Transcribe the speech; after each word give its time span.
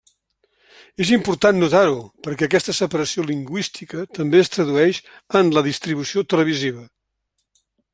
És 1.05 1.11
important 1.17 1.59
notar-ho 1.63 1.99
perquè 2.29 2.49
aquesta 2.49 2.75
separació 2.79 3.27
lingüística 3.29 4.09
també 4.21 4.43
es 4.47 4.53
tradueix 4.59 5.05
en 5.43 5.57
la 5.59 5.67
distribució 5.73 6.29
televisiva. 6.35 6.89